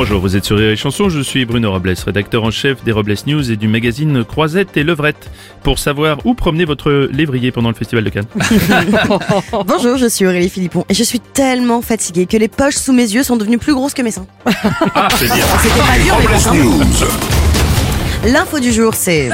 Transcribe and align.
Bonjour, 0.00 0.20
vous 0.20 0.36
êtes 0.36 0.44
sur 0.44 0.56
Rire 0.56 0.70
et 0.70 0.76
Chanson, 0.76 1.08
je 1.08 1.20
suis 1.20 1.44
Bruno 1.44 1.72
Robles, 1.72 1.92
rédacteur 2.06 2.44
en 2.44 2.52
chef 2.52 2.84
des 2.84 2.92
Robles 2.92 3.16
News 3.26 3.50
et 3.50 3.56
du 3.56 3.66
magazine 3.66 4.22
Croisette 4.22 4.76
et 4.76 4.84
Levrette. 4.84 5.28
Pour 5.64 5.80
savoir 5.80 6.24
où 6.24 6.34
promener 6.34 6.64
votre 6.64 7.08
lévrier 7.12 7.50
pendant 7.50 7.68
le 7.68 7.74
festival 7.74 8.04
de 8.04 8.10
Cannes. 8.10 8.28
Bonjour, 9.66 9.96
je 9.96 10.06
suis 10.08 10.24
Aurélie 10.24 10.50
Philippon 10.50 10.84
et 10.88 10.94
je 10.94 11.02
suis 11.02 11.18
tellement 11.18 11.82
fatiguée 11.82 12.26
que 12.26 12.36
les 12.36 12.46
poches 12.46 12.76
sous 12.76 12.92
mes 12.92 13.12
yeux 13.12 13.24
sont 13.24 13.36
devenues 13.36 13.58
plus 13.58 13.74
grosses 13.74 13.92
que 13.92 14.02
mes 14.02 14.12
seins. 14.12 14.28
Ah, 14.94 15.08
c'est 15.16 15.26
bien. 15.26 15.34
C'était 15.62 15.80
pas 15.80 15.98
dur, 15.98 16.16
mais 16.20 16.26
Robles 16.36 16.68
bon, 16.68 16.80
hein. 16.80 18.28
L'info 18.28 18.60
du 18.60 18.72
jour, 18.72 18.94
c'est 18.94 19.30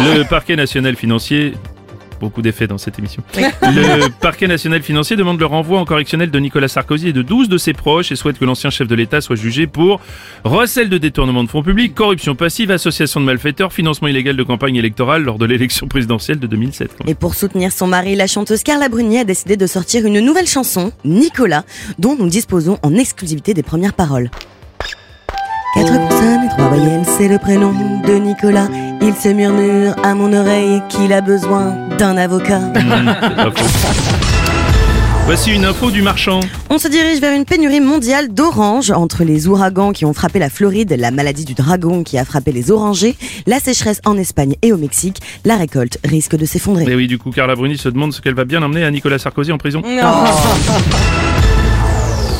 Le 0.00 0.22
parquet 0.28 0.54
national 0.54 0.94
financier. 0.94 1.54
Beaucoup 2.20 2.42
d'effets 2.42 2.66
dans 2.66 2.78
cette 2.78 2.98
émission. 2.98 3.22
Le 3.34 4.08
parquet 4.08 4.46
national 4.46 4.82
financier 4.82 5.16
demande 5.16 5.38
le 5.38 5.46
renvoi 5.46 5.78
en 5.78 5.84
correctionnel 5.84 6.30
de 6.30 6.38
Nicolas 6.38 6.68
Sarkozy 6.68 7.08
et 7.08 7.12
de 7.12 7.22
12 7.22 7.48
de 7.48 7.58
ses 7.58 7.72
proches 7.72 8.10
et 8.12 8.16
souhaite 8.16 8.38
que 8.38 8.44
l'ancien 8.44 8.70
chef 8.70 8.88
de 8.88 8.94
l'État 8.94 9.20
soit 9.20 9.36
jugé 9.36 9.66
pour 9.66 10.00
recel 10.44 10.88
de 10.88 10.98
détournement 10.98 11.44
de 11.44 11.48
fonds 11.48 11.62
publics, 11.62 11.94
corruption 11.94 12.34
passive, 12.34 12.70
association 12.70 13.20
de 13.20 13.26
malfaiteurs, 13.26 13.72
financement 13.72 14.08
illégal 14.08 14.36
de 14.36 14.42
campagne 14.42 14.76
électorale 14.76 15.22
lors 15.22 15.38
de 15.38 15.44
l'élection 15.44 15.86
présidentielle 15.86 16.38
de 16.38 16.46
2007. 16.46 16.90
Et 17.06 17.14
pour 17.14 17.34
soutenir 17.34 17.72
son 17.72 17.86
mari, 17.86 18.16
la 18.16 18.26
chanteuse 18.26 18.62
Carla 18.62 18.88
Bruni 18.88 19.18
a 19.18 19.24
décidé 19.24 19.56
de 19.56 19.66
sortir 19.66 20.06
une 20.06 20.20
nouvelle 20.20 20.46
chanson, 20.46 20.92
Nicolas, 21.04 21.64
dont 21.98 22.16
nous 22.18 22.28
disposons 22.28 22.78
en 22.82 22.94
exclusivité 22.94 23.54
des 23.54 23.62
premières 23.62 23.94
paroles. 23.94 24.30
Quatre 25.74 25.92
consonnes 25.92 26.44
et 26.44 26.48
trois 26.48 26.68
voyelles, 26.68 27.04
c'est 27.04 27.28
le 27.28 27.38
prénom 27.38 27.72
de 28.02 28.14
Nicolas. 28.14 28.68
Il 29.00 29.14
se 29.14 29.28
murmure 29.28 29.94
à 30.02 30.14
mon 30.14 30.32
oreille 30.32 30.82
qu'il 30.88 31.12
a 31.12 31.20
besoin 31.20 31.74
d'un 31.98 32.16
avocat. 32.16 32.60
Voici 35.24 35.52
une 35.52 35.66
info 35.66 35.90
du 35.90 36.00
marchand. 36.00 36.40
On 36.70 36.78
se 36.78 36.88
dirige 36.88 37.20
vers 37.20 37.34
une 37.34 37.44
pénurie 37.44 37.80
mondiale 37.80 38.32
d'oranges 38.32 38.90
entre 38.90 39.24
les 39.24 39.46
ouragans 39.46 39.92
qui 39.92 40.04
ont 40.04 40.14
frappé 40.14 40.38
la 40.38 40.48
Floride, 40.48 40.94
la 40.98 41.10
maladie 41.10 41.44
du 41.44 41.54
dragon 41.54 42.02
qui 42.02 42.16
a 42.18 42.24
frappé 42.24 42.50
les 42.50 42.70
orangers, 42.70 43.14
la 43.46 43.60
sécheresse 43.60 44.00
en 44.06 44.16
Espagne 44.16 44.54
et 44.62 44.72
au 44.72 44.78
Mexique. 44.78 45.20
La 45.44 45.56
récolte 45.56 45.98
risque 46.04 46.34
de 46.34 46.46
s'effondrer. 46.46 46.90
Et 46.90 46.94
oui, 46.94 47.06
du 47.06 47.18
coup, 47.18 47.30
Carla 47.30 47.54
Bruni 47.54 47.76
se 47.76 47.90
demande 47.90 48.14
ce 48.14 48.22
qu'elle 48.22 48.34
va 48.34 48.46
bien 48.46 48.62
emmener 48.62 48.84
à 48.84 48.90
Nicolas 48.90 49.18
Sarkozy 49.18 49.52
en 49.52 49.58
prison. 49.58 49.82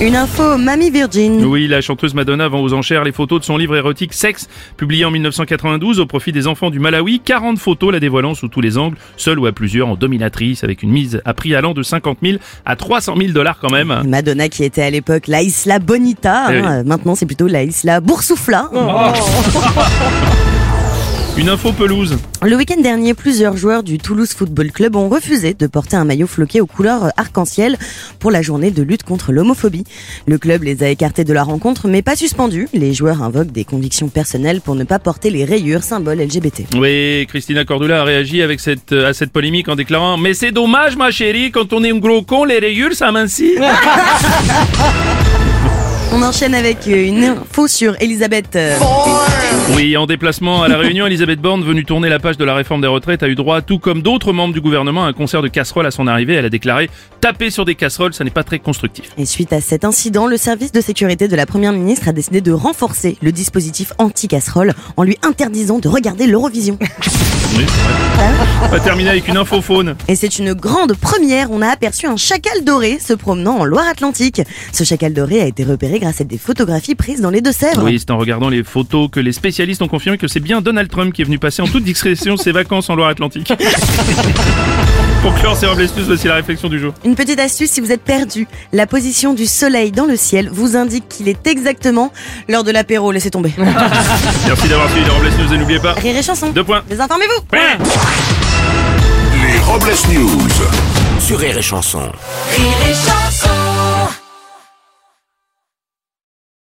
Une 0.00 0.14
info, 0.14 0.56
Mamie 0.58 0.90
Virgin. 0.92 1.44
Oui, 1.44 1.66
la 1.66 1.80
chanteuse 1.80 2.14
Madonna 2.14 2.46
vend 2.46 2.60
aux 2.62 2.72
enchères 2.72 3.02
les 3.02 3.10
photos 3.10 3.40
de 3.40 3.44
son 3.44 3.56
livre 3.56 3.74
érotique 3.74 4.12
Sexe, 4.14 4.46
publié 4.76 5.04
en 5.04 5.10
1992 5.10 5.98
au 5.98 6.06
profit 6.06 6.30
des 6.30 6.46
enfants 6.46 6.70
du 6.70 6.78
Malawi. 6.78 7.18
40 7.18 7.58
photos 7.58 7.92
la 7.92 7.98
dévoilant 7.98 8.34
sous 8.36 8.46
tous 8.46 8.60
les 8.60 8.78
angles, 8.78 8.96
seule 9.16 9.40
ou 9.40 9.46
à 9.46 9.52
plusieurs, 9.52 9.88
en 9.88 9.96
dominatrice, 9.96 10.62
avec 10.62 10.84
une 10.84 10.90
mise 10.90 11.20
à 11.24 11.34
prix 11.34 11.52
allant 11.56 11.74
de 11.74 11.82
50 11.82 12.18
000 12.22 12.38
à 12.64 12.76
300 12.76 13.14
000 13.18 13.32
dollars 13.32 13.58
quand 13.60 13.72
même. 13.72 14.02
Madonna 14.06 14.48
qui 14.48 14.62
était 14.62 14.82
à 14.82 14.90
l'époque 14.90 15.26
la 15.26 15.42
Isla 15.42 15.80
Bonita, 15.80 16.46
Eh 16.52 16.58
hein, 16.58 16.78
oui. 16.82 16.88
maintenant 16.88 17.16
c'est 17.16 17.26
plutôt 17.26 17.48
la 17.48 17.64
Isla 17.64 18.00
Boursoufla. 18.00 18.70
Une 21.38 21.48
info 21.50 21.70
pelouse. 21.72 22.18
Le 22.42 22.56
week-end 22.56 22.80
dernier, 22.80 23.14
plusieurs 23.14 23.56
joueurs 23.56 23.84
du 23.84 23.98
Toulouse 23.98 24.32
Football 24.36 24.72
Club 24.72 24.96
ont 24.96 25.08
refusé 25.08 25.54
de 25.54 25.68
porter 25.68 25.94
un 25.94 26.04
maillot 26.04 26.26
floqué 26.26 26.60
aux 26.60 26.66
couleurs 26.66 27.12
arc-en-ciel 27.16 27.76
pour 28.18 28.32
la 28.32 28.42
journée 28.42 28.72
de 28.72 28.82
lutte 28.82 29.04
contre 29.04 29.30
l'homophobie. 29.30 29.84
Le 30.26 30.36
club 30.38 30.64
les 30.64 30.82
a 30.82 30.88
écartés 30.88 31.22
de 31.22 31.32
la 31.32 31.44
rencontre 31.44 31.86
mais 31.86 32.02
pas 32.02 32.16
suspendus. 32.16 32.68
Les 32.74 32.92
joueurs 32.92 33.22
invoquent 33.22 33.52
des 33.52 33.62
convictions 33.64 34.08
personnelles 34.08 34.60
pour 34.60 34.74
ne 34.74 34.82
pas 34.82 34.98
porter 34.98 35.30
les 35.30 35.44
rayures 35.44 35.84
symboles 35.84 36.18
LGBT. 36.18 36.74
Oui, 36.76 37.24
Christina 37.28 37.64
Cordula 37.64 38.00
a 38.00 38.04
réagi 38.04 38.42
avec 38.42 38.58
cette, 38.58 38.90
à 38.92 39.12
cette 39.14 39.30
polémique 39.30 39.68
en 39.68 39.76
déclarant 39.76 40.16
«Mais 40.18 40.34
c'est 40.34 40.50
dommage 40.50 40.96
ma 40.96 41.12
chérie, 41.12 41.52
quand 41.52 41.72
on 41.72 41.84
est 41.84 41.92
un 41.92 41.98
gros 41.98 42.22
con, 42.22 42.42
les 42.42 42.58
rayures 42.58 42.94
ça 42.94 43.12
mincit 43.12 43.54
On 46.10 46.20
enchaîne 46.22 46.54
avec 46.54 46.78
euh, 46.88 47.06
une 47.06 47.22
info 47.22 47.68
sur 47.68 47.94
Elisabeth. 48.00 48.56
euh,». 48.56 48.76
Oui, 49.74 49.96
en 49.96 50.06
déplacement 50.06 50.62
à 50.62 50.68
La 50.68 50.78
Réunion, 50.78 51.06
Elisabeth 51.06 51.40
Borne, 51.40 51.62
venue 51.62 51.84
tourner 51.84 52.08
la 52.08 52.18
page 52.18 52.36
de 52.36 52.44
la 52.44 52.54
réforme 52.54 52.80
des 52.80 52.88
retraites, 52.88 53.22
a 53.22 53.28
eu 53.28 53.34
droit, 53.34 53.60
tout 53.60 53.78
comme 53.78 54.02
d'autres 54.02 54.32
membres 54.32 54.54
du 54.54 54.60
gouvernement, 54.60 55.04
à 55.04 55.08
un 55.08 55.12
concert 55.12 55.42
de 55.42 55.48
casseroles 55.48 55.86
à 55.86 55.90
son 55.90 56.06
arrivée. 56.06 56.34
Elle 56.34 56.46
a 56.46 56.50
déclaré 56.50 56.90
«Taper 57.20 57.50
sur 57.50 57.64
des 57.64 57.74
casseroles, 57.74 58.14
ça 58.14 58.24
n'est 58.24 58.30
pas 58.30 58.44
très 58.44 58.58
constructif». 58.58 59.10
Et 59.18 59.26
suite 59.26 59.52
à 59.52 59.60
cet 59.60 59.84
incident, 59.84 60.26
le 60.26 60.36
service 60.36 60.72
de 60.72 60.80
sécurité 60.80 61.28
de 61.28 61.36
la 61.36 61.46
première 61.46 61.72
ministre 61.72 62.08
a 62.08 62.12
décidé 62.12 62.40
de 62.40 62.52
renforcer 62.52 63.18
le 63.22 63.30
dispositif 63.30 63.92
anti-casserole 63.98 64.72
en 64.96 65.02
lui 65.02 65.16
interdisant 65.22 65.78
de 65.78 65.88
regarder 65.88 66.26
l'Eurovision. 66.26 66.78
Oui. 67.56 67.64
On 68.64 68.68
va 68.68 68.80
terminer 68.80 69.10
avec 69.10 69.28
une 69.28 69.36
info 69.36 69.62
faune. 69.62 69.96
Et 70.08 70.16
c'est 70.16 70.38
une 70.38 70.54
grande 70.54 70.94
première, 70.94 71.50
on 71.50 71.62
a 71.62 71.68
aperçu 71.68 72.06
un 72.06 72.16
chacal 72.16 72.64
doré 72.64 72.98
se 72.98 73.12
promenant 73.12 73.58
en 73.58 73.64
Loire-Atlantique. 73.64 74.42
Ce 74.72 74.84
chacal 74.84 75.12
doré 75.12 75.40
a 75.40 75.46
été 75.46 75.64
repéré 75.64 75.98
grâce 75.98 76.20
à 76.20 76.24
des 76.24 76.38
photographies 76.38 76.94
prises 76.94 77.20
dans 77.20 77.30
les 77.30 77.40
Deux-Sèvres. 77.40 77.84
Oui, 77.84 77.98
c'est 77.98 78.10
en 78.10 78.18
regardant 78.18 78.48
les 78.48 78.64
photos 78.64 79.08
que 79.10 79.20
les 79.20 79.32
spécialistes 79.32 79.57
ont 79.80 79.88
confirmé 79.88 80.18
que 80.18 80.28
c'est 80.28 80.40
bien 80.40 80.60
Donald 80.60 80.88
Trump 80.88 81.12
qui 81.12 81.22
est 81.22 81.24
venu 81.24 81.38
passer 81.38 81.62
en 81.62 81.66
toute 81.66 81.82
discrétion 81.82 82.36
ses 82.36 82.52
vacances 82.52 82.88
en 82.90 82.94
Loire-Atlantique. 82.94 83.52
Pour 85.22 85.34
clore 85.34 85.56
ces 85.56 85.66
Robles 85.66 85.82
News, 85.82 86.04
voici 86.06 86.28
la 86.28 86.36
réflexion 86.36 86.68
du 86.68 86.78
jour. 86.78 86.94
Une 87.04 87.16
petite 87.16 87.40
astuce 87.40 87.72
si 87.72 87.80
vous 87.80 87.90
êtes 87.90 88.02
perdu. 88.02 88.46
La 88.72 88.86
position 88.86 89.34
du 89.34 89.46
soleil 89.46 89.90
dans 89.90 90.06
le 90.06 90.16
ciel 90.16 90.48
vous 90.52 90.76
indique 90.76 91.08
qu'il 91.08 91.28
est 91.28 91.46
exactement 91.48 92.12
l'heure 92.48 92.62
de 92.62 92.70
l'apéro. 92.70 93.10
Laissez 93.10 93.30
tomber. 93.30 93.52
Merci 93.58 94.68
d'avoir 94.68 94.88
suivi 94.90 95.04
les 95.04 95.10
Robles 95.10 95.30
News 95.38 95.54
et 95.54 95.58
n'oubliez 95.58 95.80
pas... 95.80 95.94
Rire 95.94 96.16
et 96.16 96.22
chanson. 96.22 96.50
Deux 96.50 96.64
points. 96.64 96.82
Désinformez-vous. 96.88 97.42
Ouais. 97.52 97.76
Les 99.42 99.58
Robles 99.60 99.94
News. 100.12 100.48
Sur 101.18 101.38
Rire 101.38 101.58
et 101.58 101.62
Chanson. 101.62 101.98
Rire 102.56 102.76
et 102.88 102.94
chanson 102.94 103.57